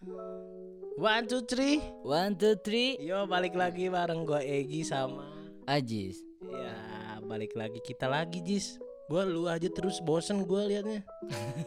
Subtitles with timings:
[0.00, 1.76] One two three.
[2.00, 5.28] One two three Yo balik lagi bareng gue Egi sama
[5.68, 6.72] Ajis ya
[7.20, 8.80] balik lagi kita lagi Jis.
[9.12, 11.04] Gue lu aja terus bosen gue liatnya.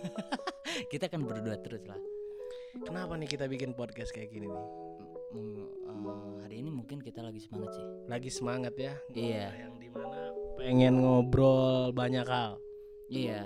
[0.91, 1.99] Kita kan berdua terus lah
[2.81, 4.65] Kenapa nih kita bikin podcast kayak gini nih?
[5.37, 8.97] Eh, Hari ini mungkin kita lagi semangat sih Lagi semangat ya.
[9.13, 9.53] Iya.
[9.69, 10.19] Yang di mana
[10.57, 12.57] pengen ngobrol banyak hal.
[13.13, 13.45] Iya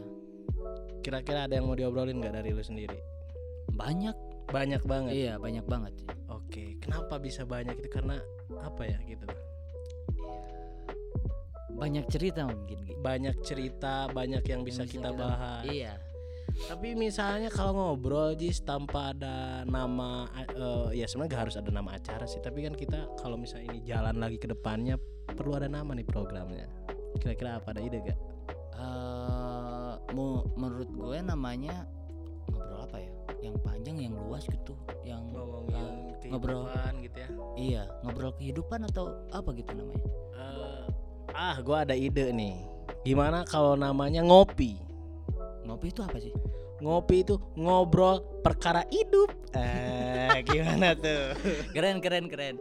[1.03, 2.95] Kira-kira ada yang mau diobrolin nggak dari lu sendiri?
[3.75, 5.11] Banyak Banyak banget.
[5.11, 8.15] Iya banyak banget sih Oke, kenapa bisa banyak itu karena
[8.63, 9.27] apa ya gitu?
[9.27, 9.37] Iya.
[11.77, 12.95] Banyak cerita mungkin Gi.
[12.97, 15.63] Banyak cerita, banyak yang bisa Yang kita bahas.
[15.67, 15.93] Iya
[16.57, 21.93] Tapi misalnya kalau ngobrol Jis tanpa ada nama eh, ya sebenarnya gak harus ada nama
[21.93, 25.93] acara sih, tapi kan kita kalau misalnya ini jalan lagi ke depannya perlu ada nama
[25.93, 26.65] nih programnya.
[27.21, 28.17] Kira-kira apa ada ide gak?
[28.73, 31.96] Eh, mu- Menurut gue namanya ya
[33.47, 35.85] Yang panjang yang luas gitu Yang Ngomongin
[36.27, 36.67] ngobrol.
[36.67, 37.29] kehidupan gitu ya.
[37.55, 40.03] Iya Ngobrol kehidupan atau apa gitu namanya
[40.35, 40.83] Eh,
[41.33, 42.59] ah, gua ada ide nih.
[43.01, 44.77] Gimana kalau namanya ngopi?
[45.63, 46.31] Ngopi itu apa sih
[46.77, 49.33] Ngopi itu ngobrol perkara hidup.
[49.51, 51.33] Eh, gimana tuh?
[51.73, 52.55] keren keren keren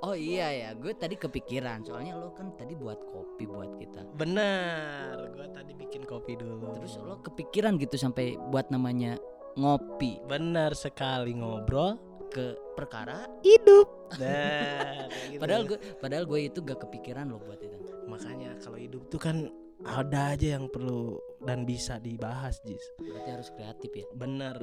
[0.00, 5.34] oh iya ya gue tadi kepikiran soalnya lo kan tadi buat kopi buat kita Bener,
[5.34, 6.78] gua tadi bikin kopi dulu.
[6.78, 9.18] terus lo kepikiran gitu sampai buat namanya
[9.58, 11.98] ngopi bener sekali ngobrol
[12.30, 14.14] ke perkara hidup.
[14.20, 15.40] Nah, gitu.
[15.42, 17.76] padahal gue padahal gue itu gak kepikiran lo buat itu
[18.08, 19.52] makanya kalau hidup tuh kan
[19.84, 22.82] ada aja yang perlu dan bisa dibahas, Jis.
[22.98, 24.58] berarti harus kreatif ya Bener.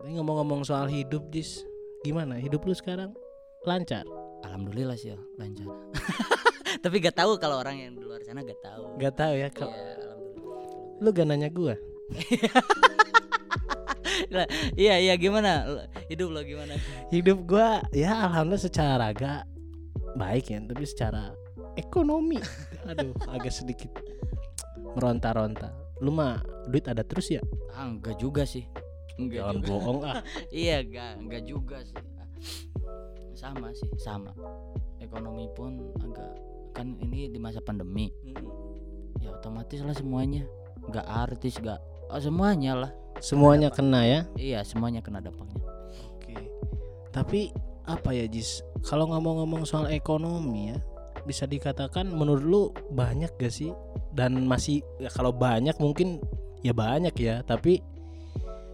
[0.00, 1.62] Tapi ngomong-ngomong soal hidup, Jis,
[2.02, 2.34] gimana?
[2.36, 3.14] Hidup lu sekarang
[3.62, 4.04] lancar?
[4.44, 5.66] alhamdulillah sih ya lancar
[6.84, 9.72] tapi gak tahu kalau orang yang di luar sana gak tahu Gak tahu ya, kalau
[9.72, 11.74] alhamdulillah lu gak nanya gua.
[14.30, 15.66] Lah, iya iya gimana?
[16.08, 16.78] Hidup lo gimana?
[17.10, 19.44] Hidup gua ya alhamdulillah secara raga
[20.14, 21.34] baik ya, tapi secara
[21.74, 22.38] ekonomi.
[22.90, 23.90] Aduh agak sedikit
[24.94, 25.74] meronta-ronta.
[26.00, 27.42] Lu mah duit ada terus ya?
[27.74, 28.64] ah enggak juga sih.
[29.18, 29.68] Enggak Jangan juga.
[29.70, 30.16] bohong ah.
[30.54, 31.98] iya enggak enggak juga sih.
[33.34, 34.30] Sama sih sama.
[35.02, 36.32] Ekonomi pun agak
[36.74, 38.10] kan ini di masa pandemi.
[39.18, 40.46] Ya otomatis lah semuanya.
[40.84, 44.20] Enggak artis enggak oh, semuanya lah Semuanya kena ya.
[44.36, 45.58] iya semuanya kena dampaknya
[46.18, 46.34] Oke.
[47.14, 47.54] Tapi
[47.84, 48.64] apa ya Jis?
[48.84, 50.78] Kalau ngomong-ngomong soal ekonomi ya,
[51.24, 53.72] bisa dikatakan menurut lu banyak gak sih?
[54.14, 56.20] Dan masih ya kalau banyak mungkin
[56.64, 57.80] ya banyak ya, tapi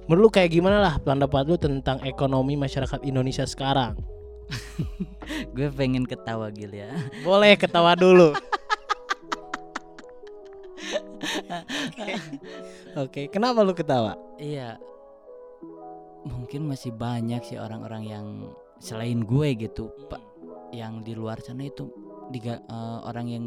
[0.07, 3.99] menurut lu kayak gimana lah pendapat lu tentang ekonomi masyarakat Indonesia sekarang?
[5.55, 6.91] gue pengen ketawa gil ya
[7.23, 8.35] Boleh ketawa dulu.
[12.97, 14.19] Oke, kenapa lu ketawa?
[14.37, 14.81] iya
[16.21, 18.27] mungkin masih banyak sih orang-orang yang
[18.77, 20.21] selain gue gitu pak
[20.71, 21.89] yang di luar sana itu
[22.29, 23.45] diga- eh, orang yang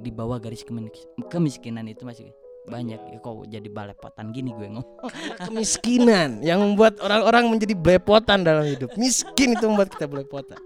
[0.00, 2.30] di bawah garis kemis- kemiskinan itu masih
[2.62, 4.98] banyak ya kok jadi balepotan gini gue ngomong
[5.50, 8.94] Kemiskinan yang membuat orang-orang menjadi belepotan dalam hidup.
[8.94, 10.58] Miskin itu membuat kita belepotan.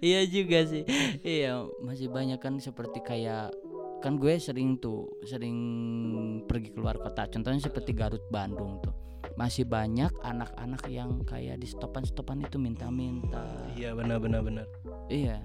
[0.00, 0.84] iya juga sih
[1.20, 3.52] iya masih banyak kan seperti kayak
[3.98, 5.58] kan gue sering tuh sering
[6.46, 7.26] pergi keluar kota.
[7.26, 8.94] Contohnya seperti Garut Bandung tuh.
[9.34, 13.42] Masih banyak anak-anak yang kayak di stopan-stopan itu minta-minta.
[13.74, 14.42] Iya benar benar
[15.10, 15.42] iya.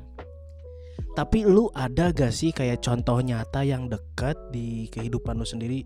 [1.13, 5.85] Tapi lu ada gak sih kayak contoh nyata yang dekat di kehidupan lu sendiri?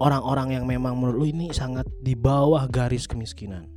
[0.00, 3.68] Orang-orang yang memang menurut lu ini sangat di bawah garis kemiskinan?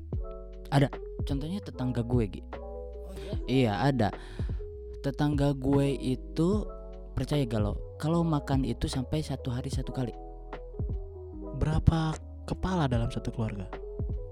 [1.23, 2.41] contohnya tetangga gue Gi.
[3.47, 4.11] iya ada.
[5.03, 6.67] Tetangga gue itu
[7.15, 10.13] percaya gak lo kalau makan itu sampai satu hari satu kali
[11.57, 12.13] Berapa
[12.45, 13.65] kepala dalam satu keluarga?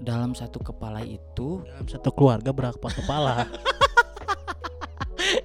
[0.06, 3.44] dalam satu kepala itu Dalam satu keluarga berapa kepala?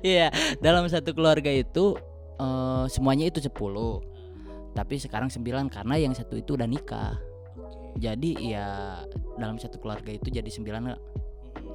[0.00, 0.32] Iya,
[0.64, 1.97] dalam satu keluarga itu
[2.41, 3.53] eh, semuanya itu 10.
[4.72, 7.20] Tapi sekarang 9 karena yang satu itu udah nikah.
[8.00, 9.00] Jadi ya
[9.36, 11.00] dalam satu keluarga itu jadi 9 nggak?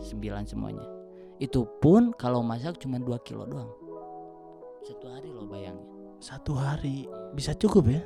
[0.09, 0.85] 9 semuanya.
[1.37, 3.69] Itu pun kalau masak cuma 2 kilo doang.
[4.85, 5.94] Satu hari lo bayangin.
[6.25, 7.05] Satu hari
[7.37, 8.01] bisa cukup ya?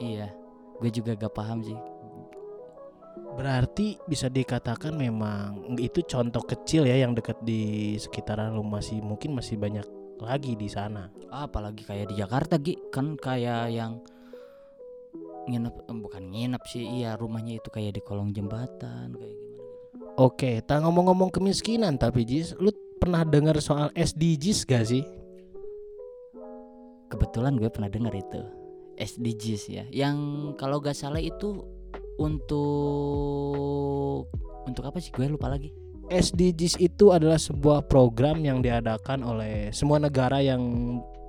[0.00, 0.28] Iya.
[0.80, 1.76] Gue juga gak paham sih.
[3.36, 9.36] Berarti bisa dikatakan memang itu contoh kecil ya yang dekat di sekitaran lu masih mungkin
[9.36, 9.84] masih banyak
[10.24, 11.12] lagi di sana.
[11.28, 14.00] Ah, apalagi kayak di Jakarta Gi kan kayak yang
[15.52, 20.16] nginep eh, bukan nginep sih iya rumahnya itu kayak di kolong jembatan kayak gimana gitu.
[20.16, 25.04] Oke, tak ngomong-ngomong kemiskinan tapi Jis, lu pernah dengar soal SDGs gak sih?
[27.10, 28.40] Kebetulan gue pernah dengar itu
[28.96, 30.16] SDGs ya yang
[30.54, 31.66] kalau gak salah itu
[32.20, 34.28] untuk
[34.68, 35.72] Untuk apa sih gue lupa lagi?
[36.12, 40.60] SDGs itu adalah sebuah program yang diadakan oleh semua negara yang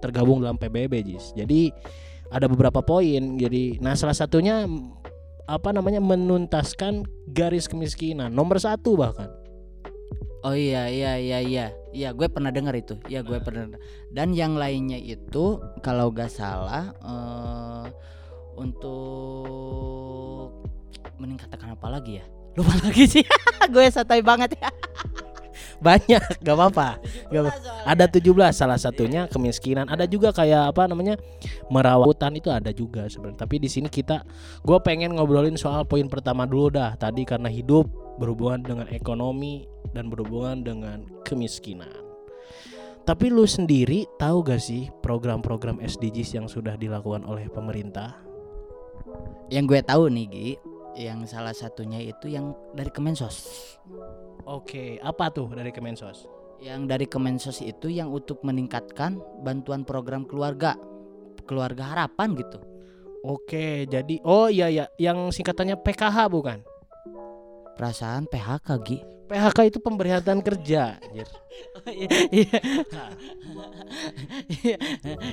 [0.04, 1.32] tergabung dalam PBB, Jis.
[1.38, 1.72] Jadi
[2.28, 3.40] ada beberapa poin.
[3.40, 4.68] Jadi, nah salah satunya
[5.48, 9.32] apa namanya menuntaskan garis kemiskinan nomor satu bahkan.
[10.42, 11.66] Oh iya iya iya iya.
[11.92, 12.98] Iya, gue pernah dengar itu.
[13.06, 13.78] Iya, gue pernah.
[14.10, 17.86] Dan yang lainnya itu kalau gak salah eh
[18.58, 20.50] untuk
[21.22, 22.26] meningkatkan apa lagi ya?
[22.58, 23.24] Lupa lagi sih.
[23.74, 24.70] gue santai banget ya.
[25.82, 27.02] Banyak, gak apa-apa.
[27.34, 27.58] Gak apa-
[27.90, 29.90] Ada 17 salah satunya kemiskinan.
[29.90, 31.18] Ada juga kayak apa namanya
[31.74, 33.42] merawat hutan itu ada juga sebenarnya.
[33.42, 34.22] Tapi di sini kita
[34.62, 36.94] gue pengen ngobrolin soal poin pertama dulu dah.
[37.02, 37.90] Tadi karena hidup
[38.22, 39.66] berhubungan dengan ekonomi
[39.98, 41.90] dan berhubungan dengan kemiskinan.
[43.02, 48.14] Tapi lu sendiri tahu gak sih program-program SDGs yang sudah dilakukan oleh pemerintah?
[49.50, 50.50] Yang gue tahu nih, Gi,
[50.96, 53.48] yang salah satunya itu yang dari Kemensos.
[54.44, 56.28] Oke, apa tuh dari Kemensos?
[56.62, 60.76] Yang dari Kemensos itu yang untuk meningkatkan bantuan program keluarga.
[61.48, 62.60] Keluarga harapan gitu.
[63.22, 66.60] Oke, jadi oh iya ya, yang singkatannya PKH bukan?
[67.78, 68.98] Perasaan PHK, Gi.
[69.32, 71.00] PHK itu pemberian kerja.
[71.00, 71.28] anjir.
[71.88, 72.60] Iya.
[74.52, 74.78] Iya.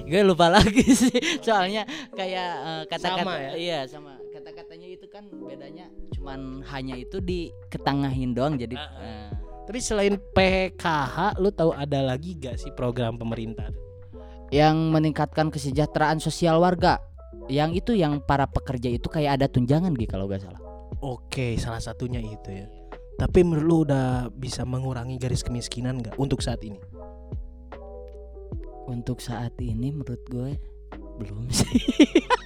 [0.06, 1.14] Gue lupa lagi sih.
[1.42, 1.82] Soalnya
[2.14, 3.52] kayak eh, kata-kata Sama ya?
[3.58, 4.67] iya sama kata-katanya itu
[5.08, 9.30] kan bedanya cuman hanya itu di ketengahin doang jadi eh,
[9.68, 13.68] Tapi selain PKH, lu tahu ada lagi gak sih program pemerintah?
[14.48, 17.00] yang meningkatkan kesejahteraan sosial warga.
[17.48, 20.60] Yang itu yang para pekerja itu kayak ada tunjangan gitu kalau gak salah.
[21.04, 22.68] Oke, salah satunya itu ya.
[23.18, 26.78] Tapi menurut lu udah bisa mengurangi garis kemiskinan nggak untuk saat ini?
[28.86, 30.54] Untuk saat ini menurut gue
[31.18, 31.82] belum sih.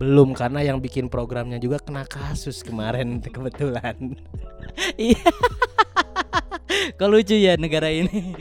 [0.00, 4.16] Belum karena yang bikin programnya juga kena kasus kemarin kebetulan.
[4.96, 5.28] Iya.
[6.96, 8.32] Kok lucu ya negara ini.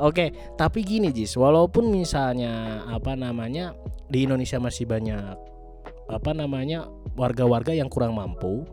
[0.00, 3.76] Oke, tapi gini Jis, walaupun misalnya apa namanya
[4.08, 5.36] di Indonesia masih banyak
[6.08, 8.64] apa namanya warga-warga yang kurang mampu,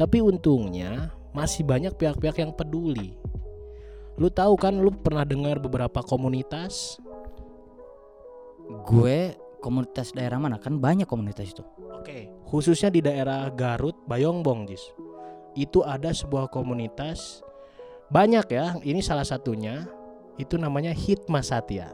[0.00, 3.12] tapi untungnya masih banyak pihak-pihak yang peduli.
[4.16, 6.96] Lu tahu kan, lu pernah dengar beberapa komunitas?
[8.64, 11.64] gue komunitas daerah mana kan banyak komunitas itu.
[11.96, 14.84] Oke, khususnya di daerah Garut, Bayongbong, Jis.
[15.56, 17.40] Itu ada sebuah komunitas
[18.12, 18.76] banyak ya.
[18.84, 19.88] Ini salah satunya
[20.36, 21.88] itu namanya Hitma Satya.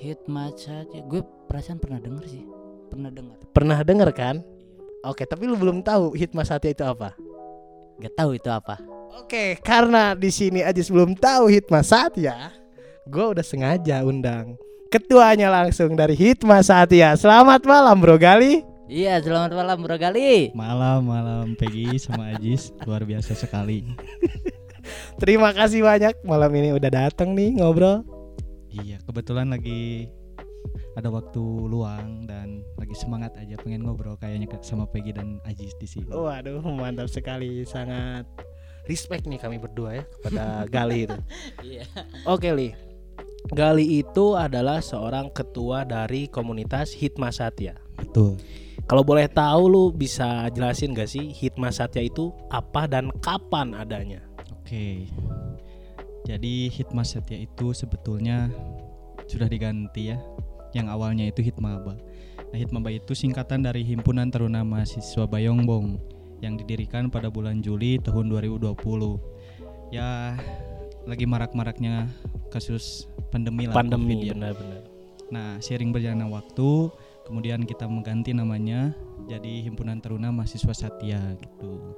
[0.00, 0.98] Hikmat saja.
[1.04, 2.48] Gue perasaan pernah denger sih.
[2.88, 3.36] Pernah dengar.
[3.52, 4.36] Pernah denger kan?
[5.04, 7.12] Oke, tapi lu belum tahu Hitma Satya itu apa?
[8.00, 8.80] Gak tahu itu apa.
[9.20, 12.50] Oke, karena di sini Ajis belum tahu Hitma Satya,
[13.06, 14.58] gue udah sengaja undang
[14.94, 17.18] ketuanya langsung dari Hitma Satya.
[17.18, 18.62] Selamat malam, Bro Gali.
[18.86, 20.54] Iya, selamat malam Bro Gali.
[20.54, 23.90] Malam, malam Peggy sama Ajis luar biasa sekali.
[25.22, 28.06] Terima kasih banyak malam ini udah datang nih ngobrol.
[28.70, 30.06] Iya, kebetulan lagi
[30.94, 35.90] ada waktu luang dan lagi semangat aja pengen ngobrol kayaknya sama Peggy dan Ajis di
[35.90, 36.06] sini.
[36.06, 38.30] Waduh, mantap sekali, sangat
[38.86, 41.18] respect nih kami berdua ya kepada Gali itu.
[41.66, 41.82] Iya.
[42.30, 42.93] Oke, Li.
[43.52, 47.76] Gali itu adalah seorang ketua dari komunitas Hitma Satya.
[48.00, 48.40] Betul.
[48.88, 54.24] Kalau boleh tahu lu bisa jelasin gak sih Hitma Satya itu apa dan kapan adanya?
[54.60, 55.08] Oke.
[56.24, 58.48] Jadi Hitma Satya itu sebetulnya
[59.28, 60.20] sudah diganti ya.
[60.72, 62.00] Yang awalnya itu Hitmaba.
[62.48, 66.00] Nah, Hitmaba itu singkatan dari Himpunan Taruna Mahasiswa Bayongbong
[66.40, 68.72] yang didirikan pada bulan Juli tahun 2020.
[69.92, 70.36] Ya,
[71.04, 72.08] lagi marak-maraknya
[72.48, 74.32] kasus pandemi lah Pandemi ya.
[74.32, 74.82] benar-benar.
[75.32, 76.92] Nah, sering berjalannya waktu,
[77.26, 78.92] kemudian kita mengganti namanya
[79.26, 81.96] jadi Himpunan Taruna Mahasiswa Satya gitu.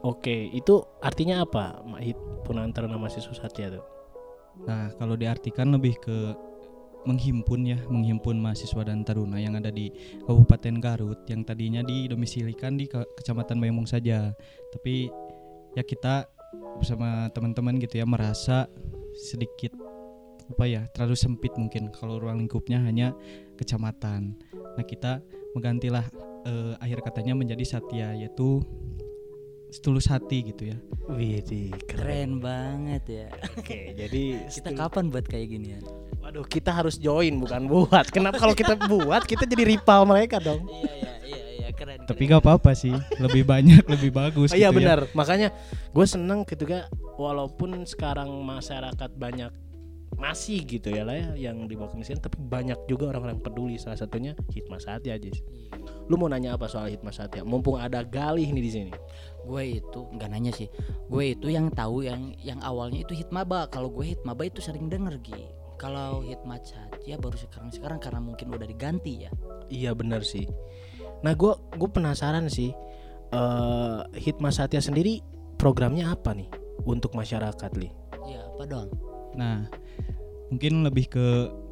[0.00, 1.82] Oke, itu artinya apa?
[2.00, 3.84] Himpunan Taruna Mahasiswa Satya tuh.
[4.64, 6.36] Nah, kalau diartikan lebih ke
[7.08, 9.88] menghimpun ya, menghimpun mahasiswa dan taruna yang ada di
[10.28, 14.36] Kabupaten Garut yang tadinya didomisilikan di Ke- Kecamatan Bayambong saja.
[14.68, 15.08] Tapi
[15.72, 16.28] ya kita
[16.78, 18.66] bersama teman-teman gitu ya merasa
[19.14, 19.74] sedikit
[20.50, 23.14] apa ya, terlalu sempit mungkin kalau ruang lingkupnya hanya
[23.54, 24.34] kecamatan.
[24.50, 25.22] Nah, kita
[25.54, 26.02] menggantilah
[26.42, 28.58] eh, akhir katanya menjadi Satya yaitu
[29.70, 30.76] setulus hati gitu ya.
[31.06, 33.28] Widih, Keren banget ya.
[33.54, 35.80] Oke, jadi Kita kapan buat kayak gini ya?
[36.18, 38.10] Waduh, kita harus join bukan buat.
[38.10, 40.66] Kenapa kalau kita buat kita jadi rival mereka dong?
[40.66, 41.39] Iya iya iya
[41.72, 42.00] keren.
[42.04, 44.78] Tapi gak apa-apa sih, lebih banyak lebih bagus Oh, iya gitu ya.
[44.78, 44.98] benar.
[45.12, 45.48] Makanya
[45.90, 46.86] gue seneng ketika
[47.16, 49.50] walaupun sekarang masyarakat banyak
[50.10, 53.76] masih gitu ya lah ya yang di bawah kemiskinan tapi banyak juga orang-orang yang peduli
[53.80, 55.40] salah satunya Hitma Satya Jis.
[56.10, 57.40] Lu mau nanya apa soal Hitma Satya?
[57.40, 58.92] Mumpung ada Galih nih di sini.
[59.40, 60.68] gue itu nggak nanya sih
[61.08, 65.16] gue itu yang tahu yang yang awalnya itu hitmaba kalau gue hitmaba itu sering denger
[65.24, 65.42] Gi
[65.80, 66.60] kalau hitmat
[67.08, 69.32] ya baru sekarang sekarang karena mungkin udah diganti ya
[69.70, 70.44] Iya benar sih.
[71.20, 72.72] Nah gue gue penasaran sih.
[73.30, 75.22] eh Hitma Satya sendiri
[75.54, 76.50] programnya apa nih
[76.82, 77.86] untuk masyarakat li?
[78.26, 78.90] ya apa dong
[79.38, 79.66] Nah,
[80.50, 81.26] mungkin lebih ke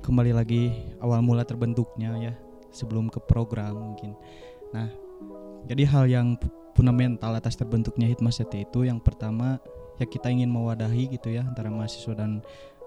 [0.07, 0.71] kembali lagi
[1.03, 2.33] awal mula terbentuknya ya
[2.71, 4.15] sebelum ke program mungkin.
[4.71, 4.87] Nah,
[5.67, 6.39] jadi hal yang
[6.79, 9.59] fundamental atas terbentuknya Hitmasete itu yang pertama
[9.99, 12.39] ya kita ingin mewadahi gitu ya antara mahasiswa dan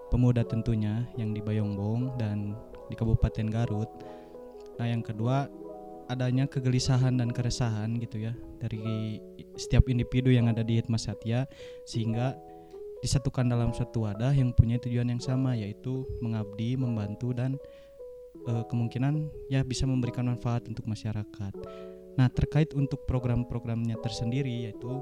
[0.07, 2.55] pemuda tentunya yang di Bayongbong dan
[2.87, 3.91] di Kabupaten Garut.
[4.79, 5.51] Nah, yang kedua
[6.11, 9.17] adanya kegelisahan dan keresahan gitu ya dari
[9.55, 11.47] setiap individu yang ada di Hitmas Satya
[11.87, 12.35] sehingga
[13.01, 17.57] disatukan dalam suatu wadah yang punya tujuan yang sama yaitu mengabdi, membantu dan
[18.45, 21.53] eh, kemungkinan ya bisa memberikan manfaat untuk masyarakat.
[22.11, 25.01] Nah, terkait untuk program-programnya tersendiri yaitu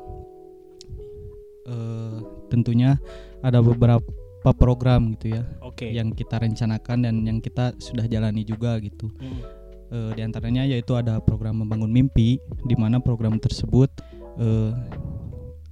[1.68, 2.96] eh, tentunya
[3.44, 5.92] ada beberapa program gitu ya Oke.
[5.92, 9.12] yang kita rencanakan dan yang kita sudah jalani juga gitu.
[9.20, 9.59] Hmm.
[9.90, 13.90] Eh, di antaranya yaitu ada program membangun mimpi di mana program tersebut
[14.38, 14.70] eh,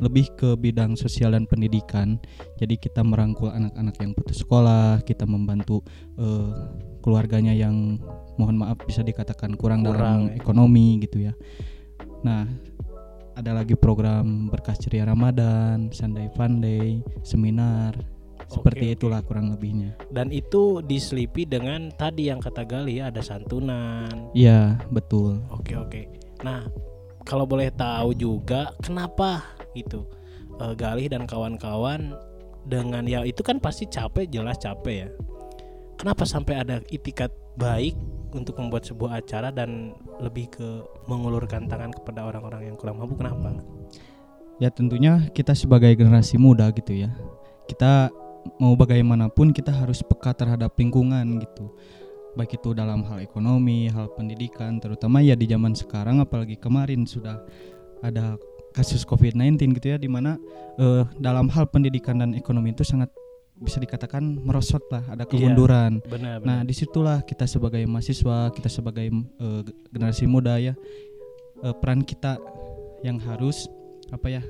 [0.02, 2.18] lebih ke bidang sosial dan pendidikan.
[2.58, 5.86] Jadi kita merangkul anak-anak yang putus sekolah, kita membantu
[6.18, 6.50] eh,
[7.06, 8.02] keluarganya yang
[8.42, 11.34] mohon maaf bisa dikatakan kurang, Kurang, dalam ekonomi gitu ya.
[12.26, 12.50] Nah,
[13.38, 18.17] ada lagi program berkah ceria Ramadan, Sunday Fun Day, seminar.
[18.48, 18.96] Seperti oke.
[18.96, 20.00] itulah kurang lebihnya.
[20.08, 24.32] Dan itu diselipi dengan tadi yang kata Gali ya ada santunan.
[24.32, 25.44] Iya, betul.
[25.52, 26.08] Oke oke.
[26.48, 26.64] Nah
[27.28, 29.44] kalau boleh tahu juga kenapa
[29.76, 30.08] gitu
[30.64, 32.16] eh, Galih dan kawan-kawan
[32.68, 35.10] dengan ya itu kan pasti capek jelas capek ya.
[36.00, 37.98] Kenapa sampai ada itikat baik
[38.32, 40.68] untuk membuat sebuah acara dan lebih ke
[41.10, 43.60] mengulurkan tangan kepada orang-orang yang kurang mampu kenapa?
[44.62, 47.10] Ya tentunya kita sebagai generasi muda gitu ya.
[47.66, 48.14] Kita
[48.58, 51.72] mau bagaimanapun kita harus peka terhadap lingkungan gitu.
[52.38, 57.42] Baik itu dalam hal ekonomi, hal pendidikan, terutama ya di zaman sekarang apalagi kemarin sudah
[58.06, 58.38] ada
[58.78, 60.38] kasus COVID-19 gitu ya di mana
[60.78, 63.10] eh, dalam hal pendidikan dan ekonomi itu sangat
[63.58, 65.98] bisa dikatakan merosot lah, ada kemunduran.
[66.06, 66.70] Benar Nah, benar.
[66.70, 70.78] di situlah kita sebagai mahasiswa, kita sebagai eh, generasi muda ya,
[71.66, 72.38] eh, peran kita
[73.02, 73.66] yang harus
[74.14, 74.44] apa ya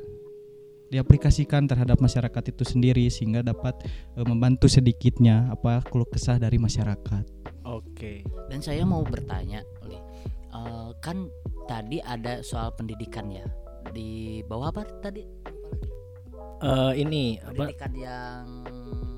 [0.87, 3.75] diaplikasikan terhadap masyarakat itu sendiri sehingga dapat
[4.15, 7.23] eh, membantu sedikitnya apa keluh kesah dari masyarakat.
[7.63, 8.23] Oke.
[8.47, 9.99] dan saya mau bertanya Li.
[10.47, 11.27] Eh, kan
[11.65, 13.43] tadi ada soal pendidikan ya
[13.91, 15.23] di bawah apa tadi
[16.57, 17.69] Eh, ini apa?
[17.69, 18.43] pendidikan yang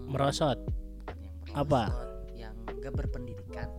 [0.06, 0.60] Merosot.
[0.60, 1.84] bukan yang Apa?
[2.36, 3.70] yang gak berpendidikan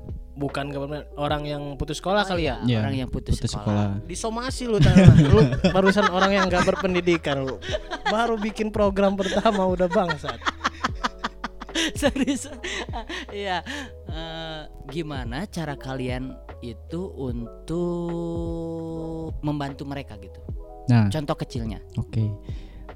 [0.40, 2.56] Bukan government, orang yang putus sekolah Oh kali ya?
[2.64, 4.00] Ya, orang yang putus, Putus sekolah.
[4.00, 4.08] sekolah.
[4.08, 4.80] disomasi lu
[5.28, 7.60] lu barusan orang yang gak berpendidikan lu
[8.08, 10.40] baru bikin program pertama udah bangsat
[12.00, 12.48] serius
[13.30, 13.60] iya
[14.10, 18.10] Eh, gimana cara kalian itu untuk
[19.40, 20.40] membantu mereka gitu
[20.90, 22.26] Nah, contoh kecilnya Oke.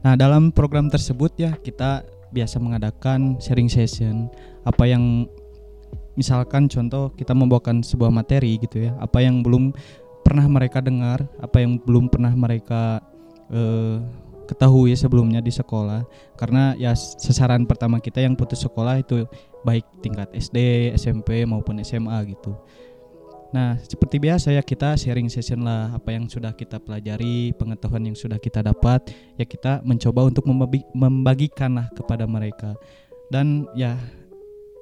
[0.03, 4.27] Nah, dalam program tersebut ya kita biasa mengadakan sharing session
[4.67, 5.31] apa yang
[6.15, 9.75] misalkan contoh kita membawakan sebuah materi gitu ya, apa yang belum
[10.25, 13.05] pernah mereka dengar, apa yang belum pernah mereka
[13.53, 14.01] eh,
[14.45, 16.05] ketahui sebelumnya di sekolah.
[16.37, 19.25] Karena ya sasaran pertama kita yang putus sekolah itu
[19.65, 22.53] baik tingkat SD, SMP maupun SMA gitu.
[23.55, 28.19] Nah, seperti biasa ya kita sharing session lah apa yang sudah kita pelajari, pengetahuan yang
[28.19, 32.75] sudah kita dapat, ya kita mencoba untuk membagi- membagikan lah kepada mereka.
[33.31, 33.95] Dan ya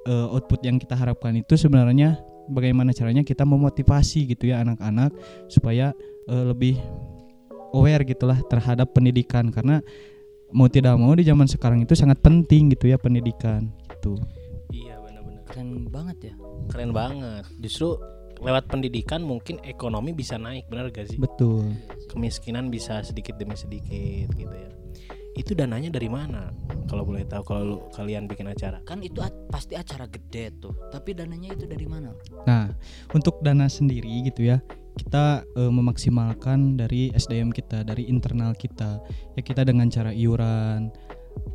[0.07, 2.19] eh, output yang kita harapkan itu sebenarnya
[2.51, 5.15] bagaimana caranya kita memotivasi gitu ya anak-anak
[5.47, 5.95] supaya
[6.27, 6.75] eh, lebih
[7.73, 9.49] aware gitulah terhadap pendidikan.
[9.49, 9.79] Karena
[10.53, 14.19] mau tidak mau di zaman sekarang itu sangat penting gitu ya pendidikan gitu.
[14.69, 15.43] iya benar-benar.
[15.49, 16.33] Keren banget ya.
[16.69, 17.43] Keren banget.
[17.57, 17.97] Justru
[18.43, 21.17] lewat pendidikan mungkin ekonomi bisa naik benar gak sih?
[21.17, 21.71] Betul.
[22.11, 24.82] kemiskinan bisa sedikit demi sedikit gitu ya
[25.33, 26.53] itu dananya dari mana
[26.85, 30.73] kalau boleh tahu kalau lu- kalian bikin acara kan itu a- pasti acara gede tuh
[30.89, 32.13] tapi dananya itu dari mana
[32.43, 32.69] Nah,
[33.09, 34.59] untuk dana sendiri gitu ya,
[34.93, 38.99] kita eh, memaksimalkan dari SDM kita, dari internal kita.
[39.33, 40.91] Ya kita dengan cara iuran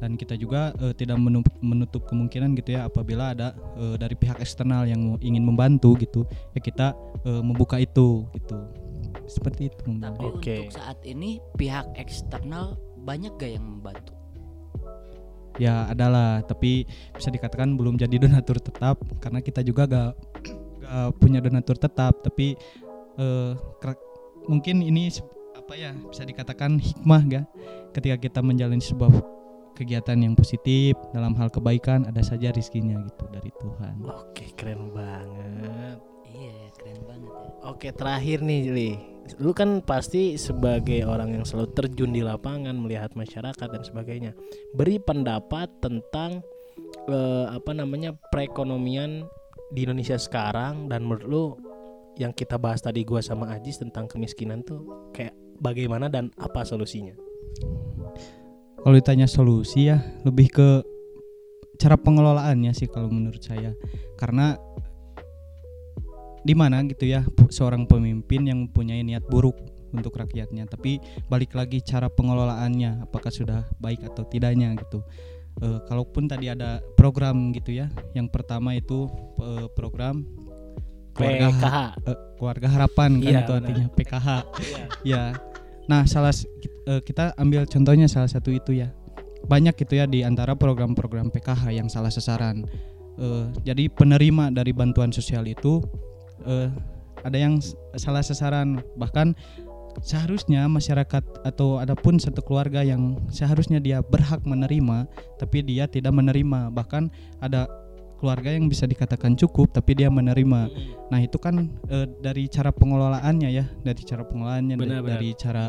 [0.01, 4.41] dan kita juga eh, tidak menutup, menutup kemungkinan gitu ya apabila ada eh, dari pihak
[4.41, 8.57] eksternal yang mau- ingin membantu gitu, ya kita membuka itu gitu.
[9.27, 9.85] Seperti itu.
[10.01, 10.57] Tapi Oke.
[10.65, 14.13] untuk saat ini pihak eksternal banyak gak yang membantu
[15.59, 16.87] Ya adalah, tapi
[17.19, 20.13] bisa dikatakan belum jadi donatur tetap karena kita juga gak,
[20.87, 22.55] gak punya donatur tetap, tapi
[23.19, 23.53] eh,
[24.47, 25.11] mungkin ini
[25.59, 27.43] apa ya bisa dikatakan hikmah ga
[27.93, 29.11] ketika kita menjalani sebuah
[29.77, 35.99] kegiatan yang positif dalam hal kebaikan ada saja rizkinya gitu dari Tuhan Oke, keren banget.
[36.25, 37.49] Iya, keren banget ya.
[37.69, 39.18] Oke, terakhir nih, Li.
[39.37, 44.33] Lu kan pasti sebagai orang yang selalu terjun di lapangan melihat masyarakat dan sebagainya.
[44.73, 46.41] Beri pendapat tentang
[47.13, 49.29] eh, apa namanya perekonomian
[49.77, 51.45] di Indonesia sekarang dan menurut lu
[52.17, 57.29] yang kita bahas tadi gua sama Ajis tentang kemiskinan tuh kayak bagaimana dan apa solusinya?
[58.83, 60.69] kalau ditanya solusi ya lebih ke
[61.79, 63.75] cara pengelolaannya sih kalau menurut saya
[64.19, 64.59] karena
[66.49, 67.21] di mana gitu ya
[67.53, 69.61] seorang pemimpin yang mempunyai niat buruk
[69.93, 70.97] untuk rakyatnya tapi
[71.29, 75.05] balik lagi cara pengelolaannya apakah sudah baik atau tidaknya gitu
[75.59, 79.11] Eh, kalaupun tadi ada program gitu ya yang pertama itu
[79.43, 80.23] eh, program
[81.11, 81.77] keluarga PKH.
[82.07, 83.59] eh, keluarga harapan kan Iya, itu benar.
[83.59, 84.29] artinya PKH
[84.63, 84.85] Iya.
[85.03, 85.23] ya
[85.91, 86.31] nah salah
[86.87, 88.95] eh, kita ambil contohnya salah satu itu ya
[89.51, 92.63] banyak gitu ya di antara program-program PKH yang salah sasaran
[93.19, 95.83] Eh, jadi penerima dari bantuan sosial itu
[96.47, 96.69] eh,
[97.27, 97.59] ada yang
[97.99, 99.35] salah sasaran bahkan
[99.99, 105.11] seharusnya masyarakat atau adapun satu keluarga yang seharusnya dia berhak menerima
[105.43, 107.11] tapi dia tidak menerima bahkan
[107.43, 107.67] ada
[108.23, 110.71] keluarga yang bisa dikatakan cukup tapi dia menerima
[111.09, 115.11] Nah itu kan eh, dari cara pengelolaannya ya, dari cara pengelolaannya, Benar, benar.
[115.17, 115.65] dari cara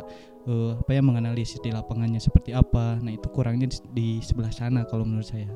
[0.47, 2.99] eh, apa ya menganalisis di lapangannya seperti apa.
[2.99, 5.47] Nah itu kurangnya di, di sebelah sana kalau menurut saya.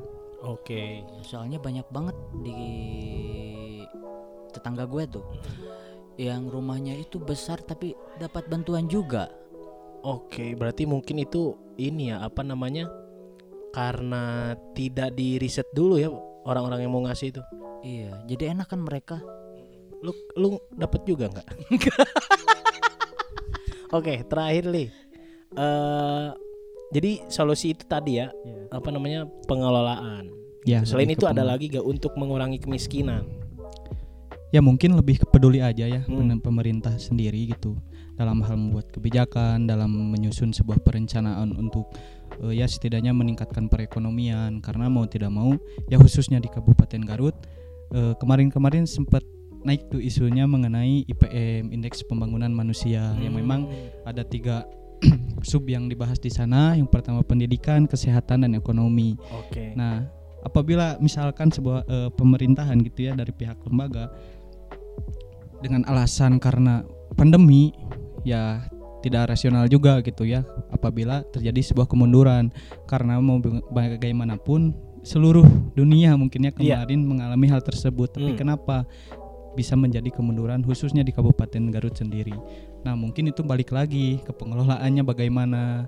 [0.44, 1.04] Oke.
[1.24, 2.60] Soalnya banyak banget di
[4.64, 5.24] tetangga gue tuh
[6.16, 9.28] yang rumahnya itu besar tapi dapat bantuan juga.
[10.00, 12.88] Oke, berarti mungkin itu ini ya apa namanya?
[13.76, 16.08] Karena tidak di riset dulu ya
[16.48, 17.42] orang-orang yang mau ngasih itu.
[17.84, 19.20] Iya, jadi enak kan mereka.
[20.00, 21.48] Lu lu dapat juga nggak?
[24.00, 24.88] Oke, terakhir li.
[25.60, 26.28] Eh
[26.94, 28.32] jadi solusi itu tadi ya
[28.72, 30.30] apa namanya pengelolaan.
[30.64, 30.80] Ya.
[30.88, 33.43] Selain itu ke ada lagi gak untuk mengurangi kemiskinan?
[34.54, 36.38] Ya mungkin lebih peduli aja ya Hmm.
[36.38, 37.74] pemerintah sendiri gitu
[38.14, 41.90] dalam hal membuat kebijakan, dalam menyusun sebuah perencanaan untuk
[42.38, 45.58] eh, ya setidaknya meningkatkan perekonomian karena mau tidak mau
[45.90, 47.34] ya khususnya di Kabupaten Garut
[47.90, 49.26] eh, kemarin-kemarin sempat
[49.66, 53.66] naik tuh isunya mengenai IPM Indeks Pembangunan Manusia yang memang
[54.06, 54.62] ada tiga
[55.50, 56.78] sub yang dibahas di sana.
[56.78, 59.16] Yang pertama pendidikan, kesehatan, dan ekonomi.
[59.34, 59.72] Oke.
[59.74, 60.04] Nah,
[60.44, 64.12] apabila misalkan sebuah eh, pemerintahan gitu ya dari pihak lembaga
[65.60, 66.82] dengan alasan karena
[67.14, 67.70] pandemi
[68.24, 68.64] ya
[69.04, 72.48] tidak rasional juga gitu ya apabila terjadi sebuah kemunduran
[72.88, 73.60] karena mau bag-
[74.00, 74.72] bagaimanapun
[75.04, 75.44] seluruh
[75.76, 76.80] dunia mungkinnya Iya.
[76.80, 78.40] kemarin mengalami hal tersebut tapi Hmm.
[78.40, 78.88] kenapa
[79.54, 82.34] bisa menjadi kemunduran khususnya di Kabupaten Garut sendiri.
[82.82, 85.86] Nah, mungkin itu balik lagi ke pengelolaannya bagaimana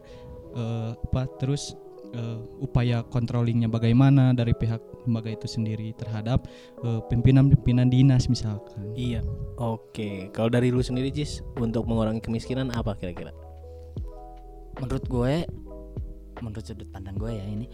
[0.55, 1.75] eh, apa terus
[2.17, 6.49] eh, upaya controllingnya bagaimana dari pihak lembaga itu sendiri terhadap
[6.83, 8.97] eh, pimpinan-pimpinan dinas misalkan.
[8.97, 9.21] Iya.
[9.61, 10.33] Oke.
[10.33, 13.31] Kalau dari lu sendiri Jis untuk mengurangi kemiskinan apa kira-kira?
[14.81, 15.35] Menurut gue,
[16.41, 17.69] menurut sudut pandang gue ya ini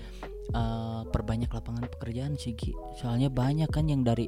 [0.52, 2.74] eh, perbanyak lapangan pekerjaan sih Gi.
[2.98, 4.26] Soalnya banyak kan yang dari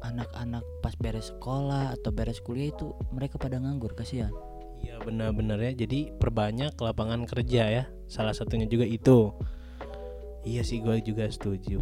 [0.00, 4.32] anak-anak pas beres sekolah atau beres kuliah itu mereka pada nganggur kasihan.
[4.80, 5.72] Iya benar-benar ya.
[5.76, 7.84] Jadi perbanyak lapangan kerja ya.
[8.10, 9.30] Salah satunya juga itu.
[10.42, 11.78] Iya sih gue juga setuju.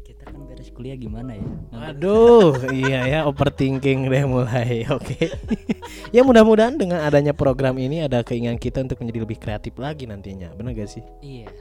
[0.00, 1.46] Kita kan beres kuliah gimana ya?
[1.92, 4.86] Aduh, iya ya overthinking deh mulai.
[4.96, 5.28] Oke.
[6.16, 10.56] ya mudah-mudahan dengan adanya program ini ada keinginan kita untuk menjadi lebih kreatif lagi nantinya.
[10.56, 11.04] Benar gak sih?
[11.20, 11.52] Iya.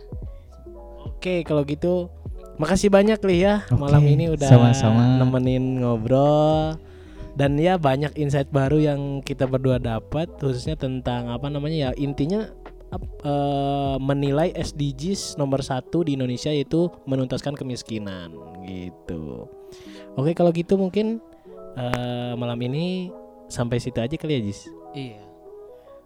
[1.04, 2.08] Oke, kalau gitu
[2.56, 5.20] makasih banyak Li ya Oke, malam ini udah sama-sama.
[5.20, 6.80] nemenin ngobrol
[7.36, 12.48] dan ya banyak insight baru yang kita berdua dapat khususnya tentang apa namanya ya intinya
[12.94, 18.34] eh, menilai SDGs nomor satu di Indonesia yaitu menuntaskan kemiskinan
[18.66, 19.50] gitu.
[20.16, 21.20] Oke kalau gitu mungkin
[21.76, 23.12] eh, malam ini
[23.50, 24.60] sampai situ aja kali ya Jis.
[24.96, 25.22] Iya.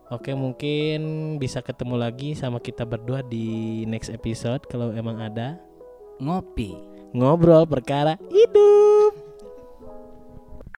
[0.10, 5.62] Oke mungkin bisa ketemu lagi sama kita berdua di next episode kalau emang ada
[6.20, 6.76] Ngopi.
[7.10, 8.99] ngobrol perkara hidup.